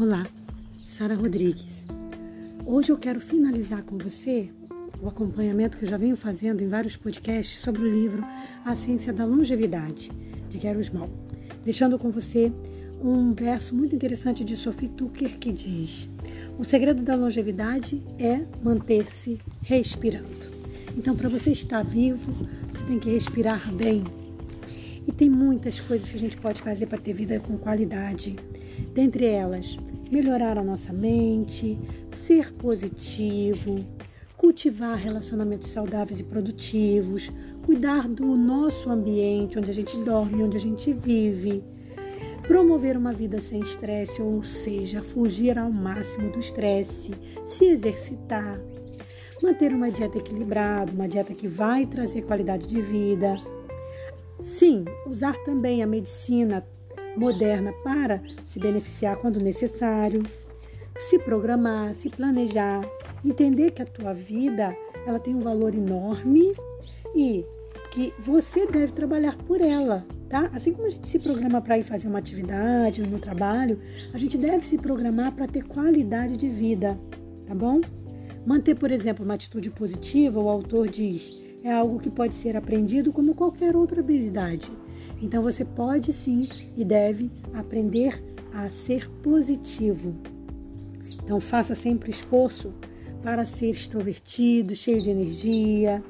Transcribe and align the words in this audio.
Olá, 0.00 0.26
Sara 0.78 1.14
Rodrigues. 1.14 1.84
Hoje 2.64 2.90
eu 2.90 2.96
quero 2.96 3.20
finalizar 3.20 3.82
com 3.82 3.98
você 3.98 4.48
o 4.98 5.06
acompanhamento 5.06 5.76
que 5.76 5.84
eu 5.84 5.90
já 5.90 5.98
venho 5.98 6.16
fazendo 6.16 6.62
em 6.62 6.68
vários 6.68 6.96
podcasts 6.96 7.60
sobre 7.60 7.82
o 7.82 7.90
livro 7.92 8.24
A 8.64 8.74
Ciência 8.74 9.12
da 9.12 9.26
Longevidade, 9.26 10.10
de 10.50 10.56
Gary 10.56 10.82
Small, 10.82 11.10
deixando 11.66 11.98
com 11.98 12.10
você 12.10 12.50
um 13.02 13.34
verso 13.34 13.74
muito 13.74 13.94
interessante 13.94 14.42
de 14.42 14.56
Sophie 14.56 14.88
Tucker 14.88 15.36
que 15.38 15.52
diz: 15.52 16.08
O 16.58 16.64
segredo 16.64 17.02
da 17.02 17.14
longevidade 17.14 18.00
é 18.18 18.40
manter-se 18.62 19.38
respirando. 19.62 20.26
Então, 20.96 21.14
para 21.14 21.28
você 21.28 21.50
estar 21.50 21.84
vivo, 21.84 22.32
você 22.72 22.84
tem 22.84 22.98
que 22.98 23.10
respirar 23.10 23.70
bem. 23.74 24.02
E 25.06 25.12
tem 25.12 25.28
muitas 25.28 25.78
coisas 25.78 26.08
que 26.08 26.16
a 26.16 26.20
gente 26.20 26.38
pode 26.38 26.62
fazer 26.62 26.86
para 26.86 26.96
ter 26.96 27.12
vida 27.12 27.38
com 27.38 27.58
qualidade. 27.58 28.34
Dentre 28.94 29.26
elas, 29.26 29.78
melhorar 30.10 30.58
a 30.58 30.64
nossa 30.64 30.92
mente, 30.92 31.78
ser 32.10 32.52
positivo, 32.54 33.84
cultivar 34.36 34.96
relacionamentos 34.96 35.70
saudáveis 35.70 36.18
e 36.18 36.24
produtivos, 36.24 37.30
cuidar 37.64 38.08
do 38.08 38.24
nosso 38.36 38.90
ambiente, 38.90 39.58
onde 39.58 39.70
a 39.70 39.74
gente 39.74 39.96
dorme, 40.02 40.42
onde 40.42 40.56
a 40.56 40.60
gente 40.60 40.92
vive, 40.92 41.62
promover 42.46 42.96
uma 42.96 43.12
vida 43.12 43.40
sem 43.40 43.60
estresse, 43.60 44.20
ou 44.20 44.42
seja, 44.42 45.02
fugir 45.02 45.58
ao 45.58 45.70
máximo 45.70 46.30
do 46.32 46.40
estresse, 46.40 47.12
se 47.44 47.66
exercitar, 47.66 48.58
manter 49.42 49.72
uma 49.72 49.90
dieta 49.90 50.18
equilibrada, 50.18 50.90
uma 50.90 51.08
dieta 51.08 51.32
que 51.32 51.46
vai 51.46 51.86
trazer 51.86 52.22
qualidade 52.22 52.66
de 52.66 52.80
vida. 52.80 53.40
Sim, 54.42 54.84
usar 55.06 55.36
também 55.44 55.82
a 55.82 55.86
medicina 55.86 56.64
moderna 57.16 57.72
para 57.84 58.20
se 58.44 58.58
beneficiar 58.58 59.16
quando 59.16 59.40
necessário, 59.40 60.22
se 60.98 61.18
programar, 61.18 61.94
se 61.94 62.10
planejar, 62.10 62.84
entender 63.24 63.70
que 63.70 63.82
a 63.82 63.86
tua 63.86 64.12
vida 64.12 64.76
ela 65.06 65.18
tem 65.18 65.34
um 65.34 65.40
valor 65.40 65.74
enorme 65.74 66.52
e 67.14 67.44
que 67.90 68.12
você 68.18 68.66
deve 68.66 68.92
trabalhar 68.92 69.36
por 69.46 69.60
ela, 69.60 70.04
tá? 70.28 70.50
Assim 70.54 70.72
como 70.72 70.86
a 70.86 70.90
gente 70.90 71.08
se 71.08 71.18
programa 71.18 71.60
para 71.60 71.78
ir 71.78 71.82
fazer 71.82 72.06
uma 72.06 72.18
atividade 72.18 73.02
no 73.02 73.18
trabalho, 73.18 73.78
a 74.12 74.18
gente 74.18 74.38
deve 74.38 74.64
se 74.66 74.78
programar 74.78 75.32
para 75.32 75.48
ter 75.48 75.64
qualidade 75.64 76.36
de 76.36 76.48
vida, 76.48 76.96
tá 77.48 77.54
bom? 77.54 77.80
Manter, 78.46 78.76
por 78.76 78.90
exemplo, 78.90 79.24
uma 79.24 79.34
atitude 79.34 79.70
positiva, 79.70 80.40
o 80.40 80.48
autor 80.48 80.88
diz, 80.88 81.32
é 81.64 81.72
algo 81.72 81.98
que 81.98 82.10
pode 82.10 82.34
ser 82.34 82.56
aprendido 82.56 83.12
como 83.12 83.34
qualquer 83.34 83.76
outra 83.76 84.00
habilidade. 84.00 84.70
Então 85.20 85.42
você 85.42 85.64
pode 85.64 86.12
sim 86.12 86.48
e 86.76 86.84
deve 86.84 87.30
aprender 87.54 88.20
a 88.54 88.68
ser 88.68 89.08
positivo. 89.22 90.14
Então 91.24 91.40
faça 91.40 91.74
sempre 91.74 92.10
esforço 92.10 92.72
para 93.22 93.44
ser 93.44 93.70
extrovertido, 93.70 94.74
cheio 94.74 95.02
de 95.02 95.10
energia, 95.10 96.02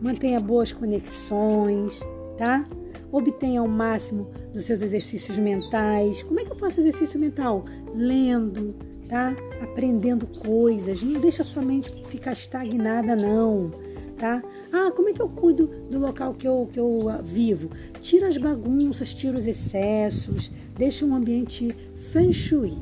mantenha 0.00 0.38
boas 0.38 0.70
conexões, 0.70 2.00
tá? 2.36 2.66
Obtenha 3.10 3.62
o 3.62 3.68
máximo 3.68 4.26
dos 4.54 4.64
seus 4.64 4.82
exercícios 4.82 5.36
mentais. 5.36 6.22
Como 6.22 6.40
é 6.40 6.44
que 6.44 6.52
eu 6.52 6.56
faço 6.56 6.80
exercício 6.80 7.18
mental? 7.18 7.64
Lendo, 7.94 8.74
tá? 9.08 9.34
Aprendendo 9.62 10.26
coisas. 10.26 11.02
Não 11.02 11.20
deixa 11.20 11.44
sua 11.44 11.62
mente 11.62 11.90
ficar 12.08 12.32
estagnada, 12.32 13.14
não, 13.14 13.72
tá? 14.18 14.42
Ah, 14.72 14.90
como 14.90 15.10
é 15.10 15.12
que 15.12 15.20
eu 15.20 15.28
cuido 15.28 15.66
do 15.90 15.98
local 15.98 16.32
que 16.32 16.48
eu, 16.48 16.68
que 16.72 16.80
eu 16.80 17.08
ah, 17.10 17.20
vivo? 17.22 17.70
Tira 18.00 18.28
as 18.28 18.38
bagunças, 18.38 19.12
tira 19.12 19.36
os 19.36 19.46
excessos, 19.46 20.50
deixa 20.78 21.04
um 21.04 21.14
ambiente 21.14 21.76
feng 22.10 22.32
shui, 22.32 22.72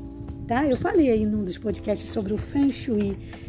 tá? 0.46 0.64
Eu 0.64 0.76
falei 0.76 1.10
aí 1.10 1.26
num 1.26 1.44
dos 1.44 1.58
podcasts 1.58 2.10
sobre 2.12 2.32
o 2.32 2.38
feng 2.38 2.72
shui. 2.72 3.08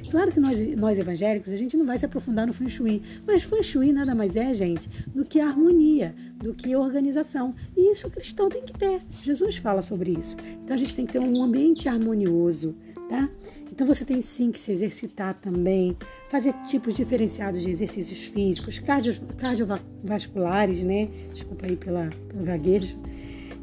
Claro 0.09 0.31
que 0.31 0.39
nós, 0.39 0.59
nós 0.75 0.97
evangélicos, 0.97 1.53
a 1.53 1.55
gente 1.55 1.77
não 1.77 1.85
vai 1.85 1.99
se 1.99 2.05
aprofundar 2.05 2.47
no 2.47 2.53
feng 2.53 2.67
shui, 2.67 3.01
mas 3.27 3.43
feng 3.43 3.61
shui 3.61 3.93
nada 3.93 4.15
mais 4.15 4.35
é, 4.35 4.53
gente, 4.55 4.89
do 5.13 5.23
que 5.23 5.39
harmonia, 5.39 6.13
do 6.37 6.51
que 6.51 6.75
organização. 6.75 7.53
E 7.77 7.91
isso 7.91 8.07
o 8.07 8.11
cristão 8.11 8.49
tem 8.49 8.63
que 8.63 8.73
ter. 8.73 9.01
Jesus 9.23 9.57
fala 9.57 9.83
sobre 9.83 10.11
isso. 10.11 10.35
Então 10.63 10.75
a 10.75 10.79
gente 10.79 10.95
tem 10.95 11.05
que 11.05 11.13
ter 11.13 11.19
um 11.19 11.43
ambiente 11.43 11.87
harmonioso, 11.87 12.75
tá? 13.11 13.29
Então 13.69 13.85
você 13.85 14.05
tem 14.05 14.21
sim 14.21 14.51
que 14.51 14.59
se 14.59 14.71
exercitar 14.71 15.33
também, 15.39 15.97
fazer 16.29 16.53
tipos 16.67 16.95
diferenciados 16.95 17.61
de 17.61 17.69
exercícios 17.69 18.27
físicos, 18.27 18.79
cardio, 18.79 19.13
cardiovasculares, 19.37 20.81
né? 20.81 21.09
Desculpa 21.33 21.65
aí 21.65 21.75
pela, 21.75 22.09
pelo 22.29 22.43
gaguejo. 22.43 22.95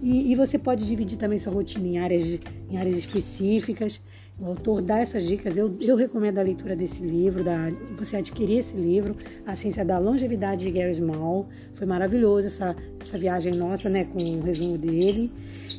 E, 0.03 0.31
e, 0.31 0.34
você 0.37 0.58
pode 0.58 0.87
dividir 0.87 1.19
também 1.19 1.38
sua 1.38 1.53
rotina 1.53 1.87
em 1.87 1.98
áreas, 1.98 2.38
em 2.70 2.76
áreas 2.76 2.97
específicas. 2.97 4.00
O 4.38 4.47
autor 4.47 4.81
dá 4.81 5.00
essas 5.00 5.25
dicas. 5.25 5.56
Eu, 5.56 5.76
eu 5.81 5.97
recomendo 5.97 6.38
a 6.38 6.42
leitura 6.42 6.76
desse 6.76 7.03
livro, 7.03 7.42
da, 7.42 7.69
você 7.98 8.16
adquirir 8.16 8.58
esse 8.58 8.75
livro, 8.75 9.16
A 9.44 9.56
Ciência 9.56 9.84
da 9.84 9.98
Longevidade 9.98 10.64
de 10.64 10.70
Gary 10.70 10.94
Small. 10.94 11.48
Foi 11.75 11.87
maravilhoso 11.87 12.47
essa, 12.47 12.76
essa 13.00 13.19
viagem 13.19 13.56
nossa, 13.56 13.88
né, 13.91 14.04
com 14.04 14.19
o 14.19 14.42
resumo 14.42 14.78
dele. 14.78 15.31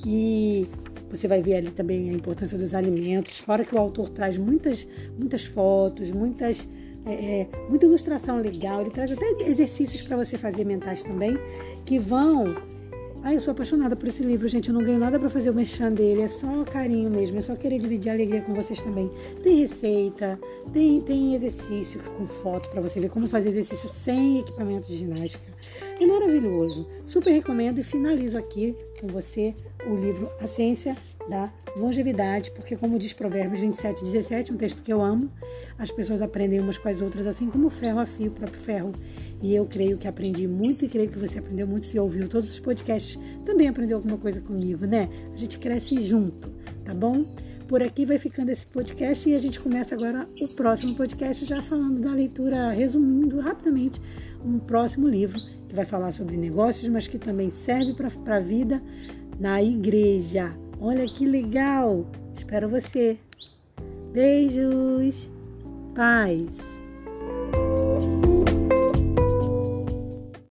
E 0.05 0.67
você 1.09 1.27
vai 1.27 1.41
ver 1.41 1.55
ali 1.55 1.71
também 1.71 2.09
a 2.09 2.13
importância 2.13 2.57
dos 2.57 2.73
alimentos, 2.73 3.39
fora 3.39 3.65
que 3.65 3.73
o 3.73 3.77
autor 3.79 4.09
traz 4.09 4.37
muitas, 4.37 4.87
muitas 5.17 5.45
fotos, 5.45 6.11
muitas, 6.11 6.67
é, 7.05 7.41
é 7.41 7.47
muita 7.69 7.85
ilustração 7.85 8.39
legal. 8.39 8.81
Ele 8.81 8.91
traz 8.91 9.11
até 9.11 9.25
exercícios 9.43 10.07
para 10.07 10.17
você 10.17 10.37
fazer 10.37 10.65
mentais 10.65 11.03
também, 11.03 11.37
que 11.85 11.97
vão. 11.97 12.55
Ai, 13.21 13.35
eu 13.35 13.41
sou 13.41 13.51
apaixonada 13.51 13.97
por 13.97 14.07
esse 14.07 14.23
livro, 14.23 14.47
gente. 14.47 14.69
Eu 14.69 14.73
não 14.73 14.81
ganho 14.81 14.97
nada 14.97 15.19
para 15.19 15.29
fazer 15.29 15.49
o 15.49 15.53
merchan 15.53 15.91
dele, 15.91 16.21
é 16.21 16.27
só 16.29 16.63
carinho 16.63 17.09
mesmo, 17.09 17.37
é 17.37 17.41
só 17.41 17.53
querer 17.53 17.79
dividir 17.79 18.09
a 18.09 18.13
alegria 18.13 18.41
com 18.41 18.53
vocês 18.53 18.79
também. 18.79 19.11
Tem 19.43 19.57
receita, 19.57 20.39
tem, 20.71 21.01
tem 21.01 21.35
exercício 21.35 21.99
com 22.17 22.25
foto 22.25 22.69
para 22.69 22.79
você 22.79 22.99
ver 23.01 23.09
como 23.09 23.29
fazer 23.29 23.49
exercício 23.49 23.89
sem 23.89 24.39
equipamento 24.39 24.87
de 24.87 24.95
ginástica. 24.95 25.53
É 25.99 26.05
maravilhoso. 26.05 26.87
Super 26.89 27.31
recomendo 27.31 27.79
e 27.79 27.83
finalizo 27.83 28.37
aqui 28.37 28.73
com 29.01 29.07
você 29.07 29.53
o 29.85 29.95
livro 29.95 30.29
A 30.41 30.47
Ciência 30.47 30.95
da 31.29 31.51
Longevidade, 31.77 32.51
porque, 32.51 32.75
como 32.75 32.99
diz 32.99 33.13
Provérbios 33.13 33.59
27, 33.59 34.03
17, 34.03 34.53
um 34.53 34.57
texto 34.57 34.81
que 34.81 34.91
eu 34.91 35.01
amo, 35.01 35.29
as 35.77 35.91
pessoas 35.91 36.21
aprendem 36.21 36.59
umas 36.59 36.77
com 36.77 36.89
as 36.89 37.01
outras, 37.01 37.27
assim 37.27 37.49
como 37.49 37.67
o 37.67 37.69
ferro 37.69 37.99
afia 37.99 38.27
o 38.27 38.31
próprio 38.31 38.59
ferro. 38.59 38.93
E 39.41 39.55
eu 39.55 39.65
creio 39.65 39.97
que 39.99 40.07
aprendi 40.07 40.47
muito 40.47 40.83
e 40.83 40.89
creio 40.89 41.09
que 41.09 41.17
você 41.17 41.39
aprendeu 41.39 41.65
muito 41.65 41.87
se 41.87 41.97
ouviu 41.97 42.27
todos 42.27 42.51
os 42.51 42.59
podcasts. 42.59 43.17
Também 43.45 43.69
aprendeu 43.69 43.97
alguma 43.97 44.17
coisa 44.17 44.41
comigo, 44.41 44.85
né? 44.85 45.07
A 45.33 45.37
gente 45.37 45.57
cresce 45.57 45.99
junto, 46.01 46.49
tá 46.83 46.93
bom? 46.93 47.23
Por 47.69 47.81
aqui 47.81 48.05
vai 48.05 48.17
ficando 48.17 48.49
esse 48.49 48.65
podcast 48.65 49.29
e 49.29 49.35
a 49.35 49.39
gente 49.39 49.59
começa 49.59 49.95
agora 49.95 50.27
o 50.41 50.55
próximo 50.57 50.97
podcast 50.97 51.45
já 51.45 51.61
falando 51.61 52.01
da 52.01 52.11
leitura, 52.11 52.71
resumindo 52.71 53.39
rapidamente 53.39 54.01
um 54.43 54.59
próximo 54.59 55.07
livro 55.07 55.39
que 55.67 55.75
vai 55.75 55.85
falar 55.85 56.11
sobre 56.11 56.35
negócios, 56.35 56.89
mas 56.89 57.07
que 57.07 57.19
também 57.19 57.51
serve 57.51 57.93
para 57.93 58.35
a 58.35 58.39
vida 58.39 58.81
na 59.39 59.61
igreja. 59.63 60.51
Olha 60.81 61.05
que 61.05 61.25
legal! 61.25 62.05
Espero 62.35 62.69
você. 62.69 63.17
Beijos. 64.13 65.29
Paz. 65.95 66.78